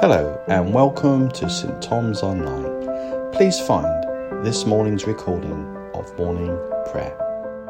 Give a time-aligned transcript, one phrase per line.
[0.00, 3.32] Hello and welcome to St Tom's Online.
[3.32, 6.56] Please find this morning's recording of morning
[6.92, 7.16] prayer.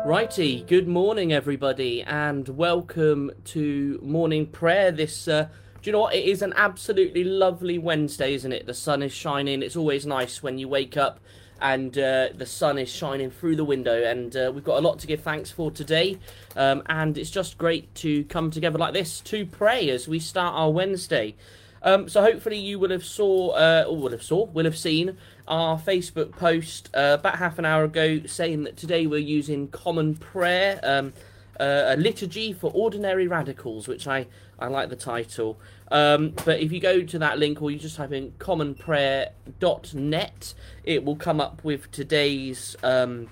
[0.04, 4.92] Righty, good morning, everybody, and welcome to morning prayer.
[4.92, 5.48] This, uh,
[5.80, 6.14] do you know what?
[6.14, 8.66] It is an absolutely lovely Wednesday, isn't it?
[8.66, 9.62] The sun is shining.
[9.62, 11.20] It's always nice when you wake up
[11.62, 14.98] and uh, the sun is shining through the window, and uh, we've got a lot
[14.98, 16.18] to give thanks for today.
[16.56, 20.54] Um, and it's just great to come together like this to pray as we start
[20.54, 21.34] our Wednesday.
[21.82, 25.16] Um, so hopefully you will have saw uh, or will have saw will have seen
[25.46, 30.16] our Facebook post uh, about half an hour ago saying that today we're using common
[30.16, 31.14] prayer, um,
[31.60, 34.26] uh, a liturgy for ordinary radicals, which I
[34.58, 35.58] I like the title.
[35.90, 41.02] Um, but if you go to that link or you just type in commonprayer.net, it
[41.04, 43.30] will come up with today's um,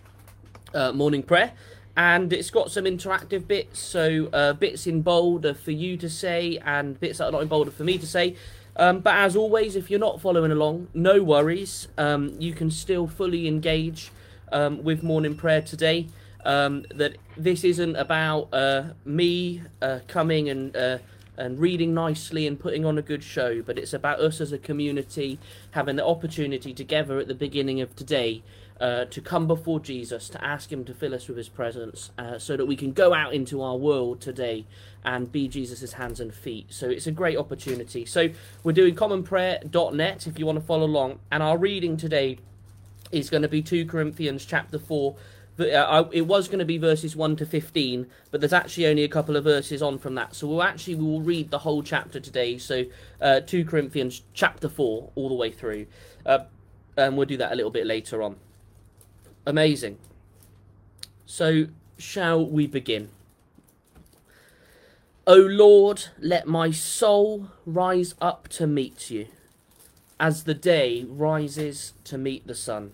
[0.72, 1.52] uh, morning prayer
[1.96, 3.78] and it's got some interactive bits.
[3.78, 7.42] So uh, bits in bold are for you to say, and bits that are not
[7.42, 8.36] in bold are for me to say.
[8.76, 11.88] Um, but as always, if you're not following along, no worries.
[11.96, 14.10] Um, you can still fully engage
[14.52, 16.08] um, with morning prayer today.
[16.44, 20.98] Um, that this isn't about uh, me uh, coming and uh,
[21.36, 24.58] and reading nicely and putting on a good show, but it's about us as a
[24.58, 25.38] community
[25.72, 28.42] having the opportunity together at the beginning of today
[28.80, 32.38] uh, to come before Jesus, to ask Him to fill us with His presence, uh,
[32.38, 34.66] so that we can go out into our world today
[35.04, 36.66] and be Jesus' hands and feet.
[36.70, 38.04] So it's a great opportunity.
[38.04, 38.28] So
[38.62, 42.38] we're doing commonprayer.net if you want to follow along, and our reading today
[43.12, 45.16] is going to be 2 Corinthians chapter 4.
[45.58, 49.08] Uh, it was going to be verses 1 to 15, but there's actually only a
[49.08, 50.34] couple of verses on from that.
[50.34, 52.58] So we'll actually we will read the whole chapter today.
[52.58, 52.84] So
[53.22, 55.86] uh, 2 Corinthians chapter 4 all the way through.
[56.26, 56.40] Uh,
[56.98, 58.36] and we'll do that a little bit later on.
[59.46, 59.98] Amazing.
[61.24, 63.10] So, shall we begin?
[65.24, 69.28] O Lord, let my soul rise up to meet you,
[70.18, 72.90] as the day rises to meet the sun.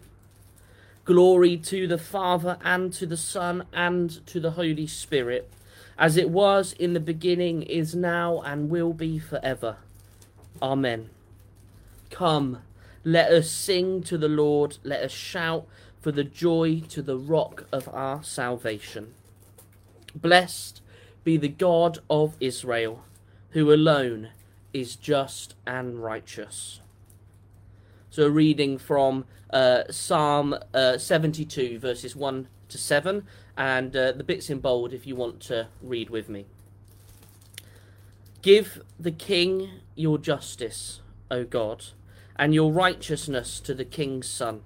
[1.04, 5.50] Glory to the Father, and to the Son, and to the Holy Spirit,
[5.98, 9.76] as it was in the beginning, is now, and will be forever.
[10.60, 11.08] Amen.
[12.10, 12.58] Come,
[13.04, 15.66] let us sing to the Lord, let us shout
[16.02, 19.14] for the joy to the rock of our salvation.
[20.14, 20.82] Blessed
[21.22, 23.04] be the God of Israel,
[23.50, 24.30] who alone
[24.72, 26.80] is just and righteous.
[28.10, 33.24] So, a reading from uh, Psalm uh, 72, verses 1 to 7,
[33.56, 36.46] and uh, the bits in bold if you want to read with me.
[38.42, 41.84] Give the king your justice, O God,
[42.34, 44.62] and your righteousness to the king's son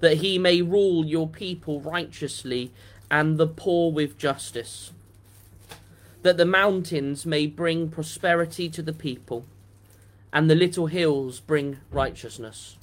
[0.00, 2.72] that he may rule your people righteously
[3.10, 4.92] and the poor with justice,
[6.22, 9.44] that the mountains may bring prosperity to the people,
[10.32, 12.76] and the little hills bring righteousness.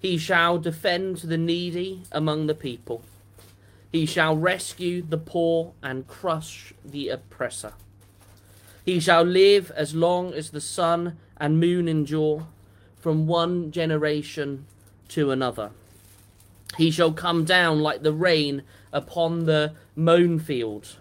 [0.00, 3.04] He shall defend the needy among the people.
[3.92, 7.74] He shall rescue the poor and crush the oppressor.
[8.84, 12.46] He shall live as long as the sun and moon endure,
[12.98, 14.66] from one generation
[15.08, 15.70] to another.
[16.80, 20.96] He shall come down like the rain upon the mown field,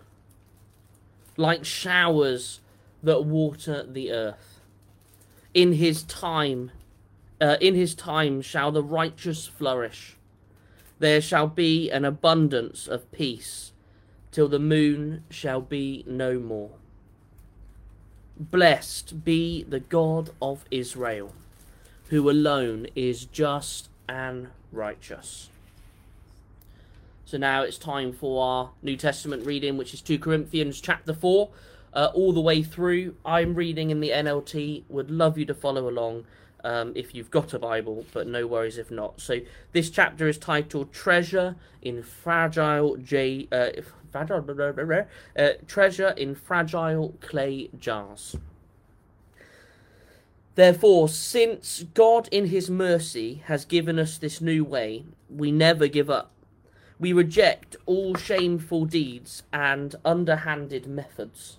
[1.38, 2.60] like showers
[3.02, 4.60] that water the earth.
[5.54, 6.72] In his time,
[7.40, 10.18] uh, in his time shall the righteous flourish.
[11.00, 13.72] There shall be an abundance of peace,
[14.34, 16.72] till the moon shall be no more.
[18.38, 21.34] Blessed be the God of Israel,
[22.10, 25.50] who alone is just and righteous.
[27.30, 31.48] So now it's time for our New Testament reading, which is 2 Corinthians chapter 4,
[31.94, 33.18] uh, all the way through.
[33.24, 34.86] I'm reading in the NLT.
[34.90, 36.26] Would love you to follow along
[36.64, 39.22] um, if you've got a Bible, but no worries if not.
[39.22, 39.42] So
[39.74, 43.48] this chapter is titled Treasure in Fragile J.
[43.52, 43.74] Uh,
[45.38, 48.38] uh, treasure in fragile clay jars.
[50.56, 56.10] Therefore, since God in his mercy has given us this new way, we never give
[56.10, 56.32] up
[57.00, 61.58] we reject all shameful deeds and underhanded methods.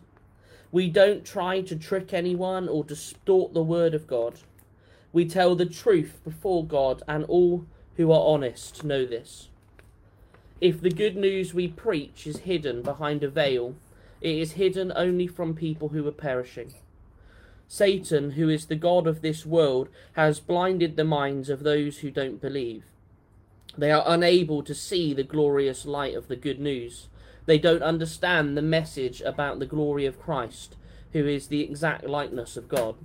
[0.70, 4.40] We don't try to trick anyone or distort the word of God.
[5.12, 7.64] We tell the truth before God, and all
[7.96, 9.48] who are honest know this.
[10.60, 13.74] If the good news we preach is hidden behind a veil,
[14.20, 16.74] it is hidden only from people who are perishing.
[17.66, 22.10] Satan, who is the God of this world, has blinded the minds of those who
[22.10, 22.84] don't believe.
[23.76, 27.08] They are unable to see the glorious light of the good news.
[27.46, 30.76] They don't understand the message about the glory of Christ,
[31.12, 32.96] who is the exact likeness of God.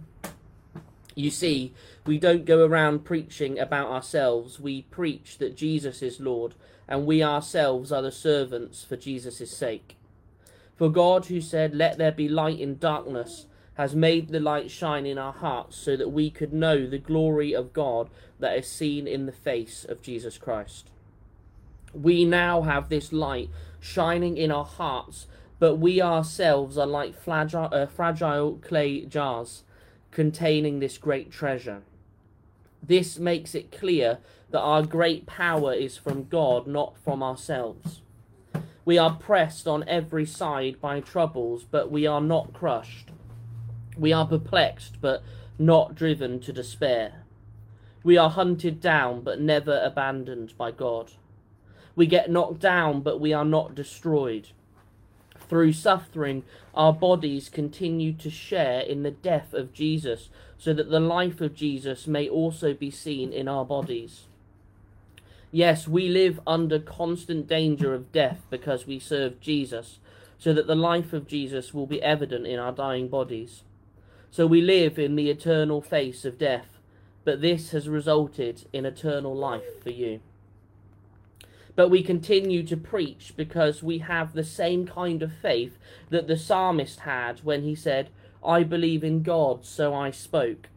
[1.16, 1.74] You see,
[2.06, 4.60] we don't go around preaching about ourselves.
[4.60, 6.56] We preach that Jesus is Lord,
[6.88, 9.96] and we ourselves are the servants for Jesus' sake.
[10.76, 13.46] For God, who said, Let there be light in darkness,
[13.76, 17.54] has made the light shine in our hearts so that we could know the glory
[17.54, 20.90] of God that is seen in the face of Jesus Christ.
[21.94, 23.50] We now have this light
[23.80, 25.28] shining in our hearts,
[25.60, 29.64] but we ourselves are like fragile, uh, fragile clay jars
[30.12, 31.82] containing this great treasure.
[32.82, 34.20] This makes it clear
[34.52, 38.02] that our great power is from God, not from ourselves.
[38.86, 43.10] We are pressed on every side by troubles, but we are not crushed.
[43.98, 45.24] We are perplexed, but
[45.58, 47.24] not driven to despair.
[48.04, 51.12] We are hunted down, but never abandoned by God.
[51.96, 54.50] We get knocked down, but we are not destroyed.
[55.50, 56.44] Through suffering,
[56.74, 61.56] our bodies continue to share in the death of Jesus, so that the life of
[61.56, 64.24] Jesus may also be seen in our bodies.
[65.52, 70.00] Yes, we live under constant danger of death because we serve Jesus,
[70.38, 73.64] so that the life of Jesus will be evident in our dying bodies.
[74.36, 76.68] So we live in the eternal face of death,
[77.24, 80.20] but this has resulted in eternal life for you.
[81.74, 85.78] But we continue to preach because we have the same kind of faith
[86.10, 88.10] that the psalmist had when he said,
[88.44, 90.68] I believe in God, so I spoke.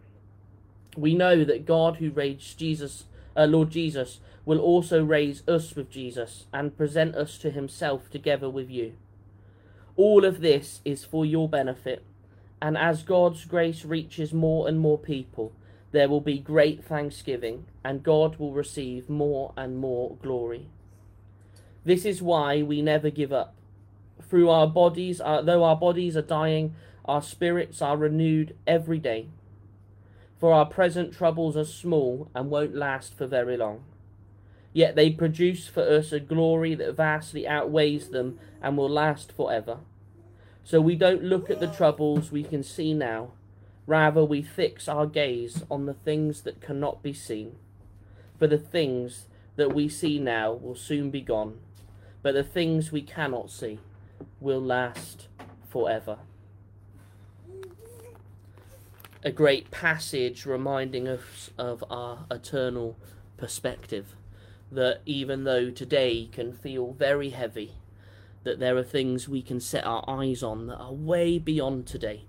[0.97, 3.07] We know that God who raised Jesus,
[3.37, 8.49] uh, Lord Jesus, will also raise us with Jesus and present us to himself together
[8.49, 8.93] with you.
[9.97, 12.05] All of this is for your benefit,
[12.61, 15.53] and as God's grace reaches more and more people,
[15.93, 20.67] there will be great thanksgiving, and God will receive more and more glory.
[21.85, 23.55] This is why we never give up.
[24.21, 26.75] Through our bodies, uh, though our bodies are dying,
[27.05, 29.29] our spirits are renewed every day.
[30.39, 33.85] For our present troubles are small and won't last for very long.
[34.73, 39.79] Yet they produce for us a glory that vastly outweighs them and will last forever.
[40.69, 43.33] So we don't look at the troubles we can see now,
[43.87, 47.57] rather, we fix our gaze on the things that cannot be seen.
[48.39, 51.59] For the things that we see now will soon be gone
[52.23, 53.79] but the things we cannot see
[54.41, 55.29] will last
[55.69, 56.19] forever.
[59.25, 62.97] A great passage reminding us of our eternal
[63.37, 64.15] perspective.
[64.71, 67.73] That even though today can feel very heavy,
[68.45, 72.25] that there are things we can set our eyes on that are way beyond today,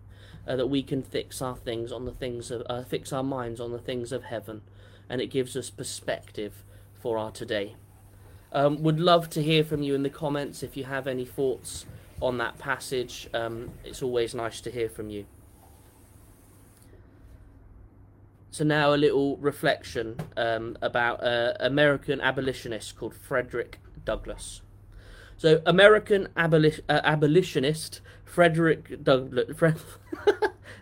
[0.48, 3.60] uh, that we can fix our things on the things of, uh, fix our minds
[3.60, 4.62] on the things of heaven,
[5.10, 6.64] and it gives us perspective
[6.94, 7.76] for our today.
[8.52, 11.86] Um, would love to hear from you in the comments if you have any thoughts
[12.22, 13.30] on that passage.
[13.34, 15.26] Um, it's always nice to hear from you.
[18.52, 24.62] So now a little reflection um, about an American abolitionist called Frederick Douglass.
[25.40, 26.50] So American uh,
[26.90, 29.48] abolitionist Frederick Douglass.
[30.28, 30.36] I'm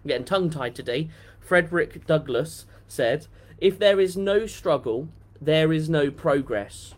[0.07, 1.09] getting tongue tied today.
[1.39, 3.27] Frederick Douglass said,
[3.59, 5.09] "If there is no struggle,
[5.39, 6.95] there is no progress."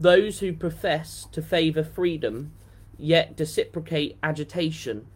[0.00, 2.54] Those who profess to favour freedom
[2.98, 5.06] yet reciprocate agitation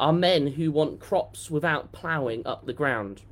[0.00, 3.22] are men who want crops without ploughing up the ground.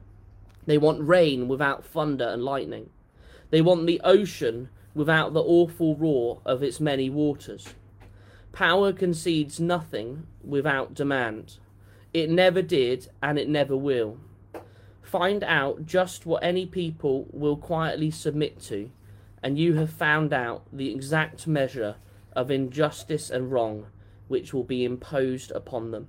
[0.67, 2.90] They want rain without thunder and lightning.
[3.50, 7.75] They want the ocean without the awful roar of its many waters.
[8.59, 11.59] Power concedes nothing without demand.
[12.12, 14.19] It never did and it never will.
[15.00, 18.91] Find out just what any people will quietly submit to
[19.45, 21.95] and you have found out the exact measure
[22.33, 23.87] of injustice and wrong
[24.27, 26.09] which will be imposed upon them.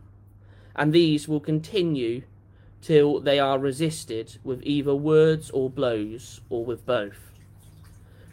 [0.76, 2.24] And these will continue
[2.82, 7.30] till they are resisted with either words or blows, or with both.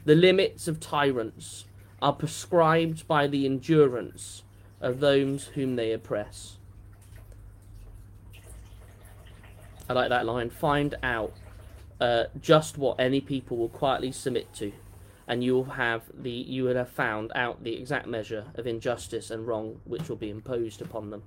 [0.07, 1.67] The limits of tyrants
[2.01, 4.43] are prescribed by the endurance
[4.81, 6.59] of those whom they oppress.
[9.89, 10.51] I like that line.
[10.51, 11.33] Find out
[12.01, 14.73] uh, just what any people will quietly submit to
[15.29, 19.31] and you will have the you will have found out the exact measure of injustice
[19.31, 21.23] and wrong which will be imposed upon them.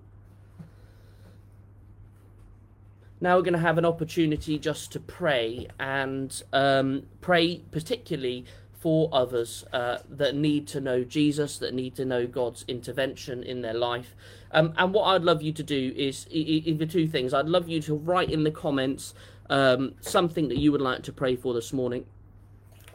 [3.21, 8.45] Now we're going to have an opportunity just to pray and um, pray particularly
[8.79, 13.62] for others uh, that need to know Jesus, that need to know God's intervention in
[13.62, 14.15] their life.
[14.51, 17.33] Um, and what I'd love you to do is either two things.
[17.33, 19.13] I'd love you to write in the comments
[19.50, 22.05] um, something that you would like to pray for this morning,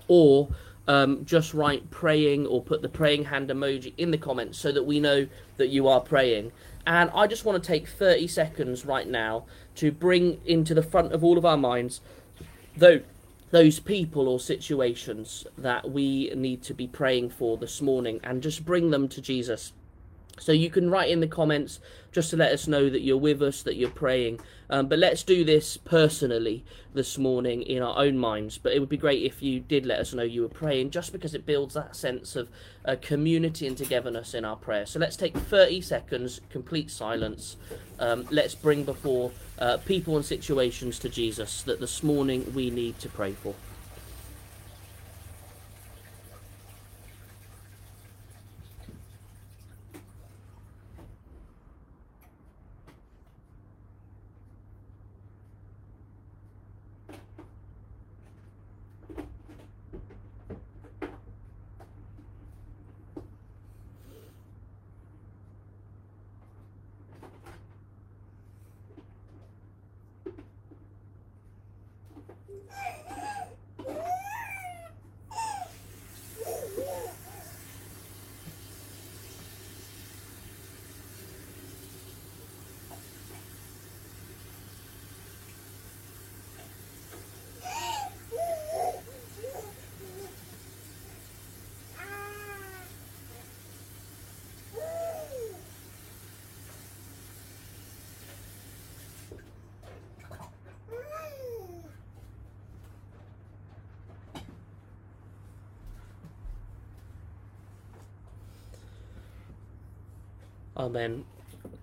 [0.09, 0.49] or
[0.88, 4.85] um, just write praying or put the praying hand emoji in the comments so that
[4.85, 5.26] we know
[5.59, 6.53] that you are praying.
[6.87, 9.45] And I just want to take 30 seconds right now
[9.76, 12.00] to bring into the front of all of our minds
[12.76, 13.00] though
[13.55, 18.65] those people or situations that we need to be praying for this morning and just
[18.65, 19.73] bring them to Jesus.
[20.41, 21.81] So you can write in the comments
[22.12, 24.41] just to let us know that you're with us, that you're praying.
[24.69, 28.59] Um, but let's do this personally this morning in our own minds.
[28.59, 31.12] But it would be great if you did let us know you were praying, just
[31.12, 32.49] because it builds that sense of
[32.85, 34.87] uh, community and togetherness in our prayer.
[34.87, 37.57] So let's take 30 seconds, complete silence.
[37.99, 42.99] Um, let's bring before uh, people and situations to Jesus that this morning we need
[43.00, 43.55] to pray for.
[110.76, 111.25] Amen.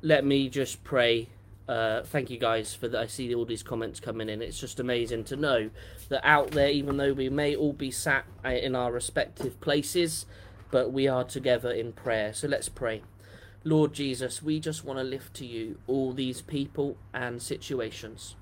[0.01, 1.29] Let me just pray.
[1.67, 2.99] Uh, thank you guys for that.
[2.99, 4.41] I see all these comments coming in.
[4.41, 5.69] It's just amazing to know
[6.09, 10.25] that out there, even though we may all be sat uh, in our respective places,
[10.71, 12.33] but we are together in prayer.
[12.33, 13.01] So let's pray.
[13.63, 18.35] Lord Jesus, we just want to lift to you all these people and situations.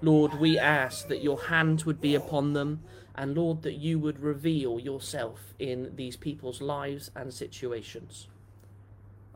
[0.00, 2.82] Lord, we ask that your hand would be upon them,
[3.14, 8.28] and Lord, that you would reveal yourself in these people's lives and situations.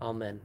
[0.01, 0.41] Amen.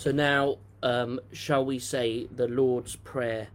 [0.00, 3.48] So now, um, shall we say the Lord's Prayer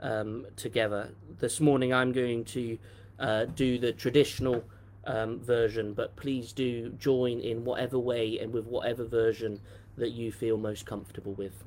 [0.00, 1.10] um, together?
[1.38, 2.76] This morning I'm going to
[3.20, 4.64] uh, do the traditional
[5.04, 9.60] um, version, but please do join in whatever way and with whatever version
[9.96, 11.64] that you feel most comfortable with.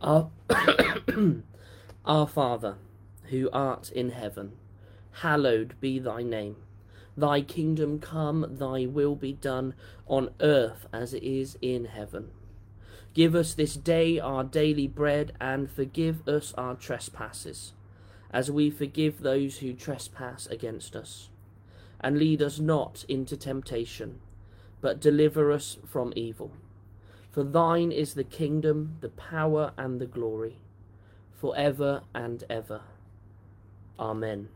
[0.00, 0.30] Our,
[2.04, 2.76] Our Father,
[3.24, 4.52] who art in heaven,
[5.20, 6.56] hallowed be thy name.
[7.16, 9.74] Thy kingdom come, thy will be done
[10.06, 12.30] on earth as it is in heaven.
[13.14, 17.72] Give us this day our daily bread and forgive us our trespasses,
[18.32, 21.28] as we forgive those who trespass against us
[22.04, 24.20] and lead us not into temptation,
[24.82, 26.52] but deliver us from evil.
[27.32, 30.58] For thine is the kingdom, the power, and the glory,
[31.32, 32.82] for ever and ever.
[33.98, 34.50] Amen.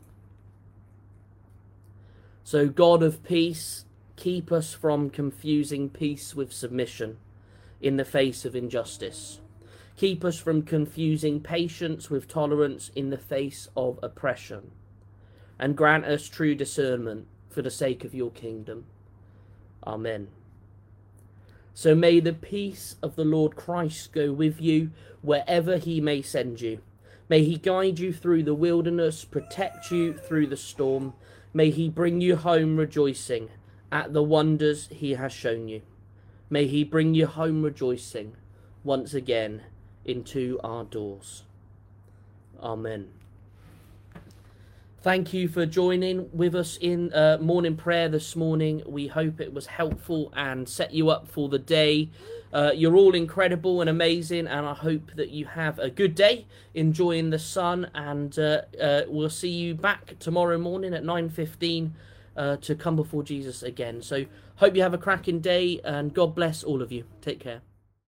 [2.44, 3.86] So, God of peace,
[4.16, 7.16] keep us from confusing peace with submission
[7.80, 9.40] in the face of injustice.
[9.96, 14.72] Keep us from confusing patience with tolerance in the face of oppression.
[15.58, 17.26] And grant us true discernment
[17.58, 18.84] for the sake of your kingdom.
[19.84, 20.28] Amen.
[21.74, 26.60] So may the peace of the Lord Christ go with you wherever he may send
[26.60, 26.78] you.
[27.28, 31.14] May he guide you through the wilderness, protect you through the storm.
[31.52, 33.48] May he bring you home rejoicing
[33.90, 35.82] at the wonders he has shown you.
[36.48, 38.36] May he bring you home rejoicing
[38.84, 39.62] once again
[40.04, 41.42] into our doors.
[42.62, 43.08] Amen.
[45.00, 48.82] Thank you for joining with us in uh, morning prayer this morning.
[48.84, 52.10] We hope it was helpful and set you up for the day.
[52.52, 56.46] Uh, you're all incredible and amazing, and I hope that you have a good day,
[56.74, 57.88] enjoying the sun.
[57.94, 61.94] And uh, uh we'll see you back tomorrow morning at nine fifteen
[62.36, 64.02] uh, to come before Jesus again.
[64.02, 64.24] So
[64.56, 67.04] hope you have a cracking day, and God bless all of you.
[67.20, 67.60] Take care.